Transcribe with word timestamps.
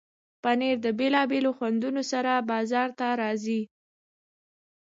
پنېر 0.43 0.77
د 0.85 0.87
بیلابیلو 0.99 1.51
خوندونو 1.57 2.01
سره 2.11 2.31
بازار 2.51 2.89
ته 2.99 3.07
راځي. 3.21 3.61